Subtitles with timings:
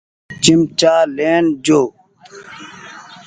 [0.43, 1.81] چمچآ لين جو۔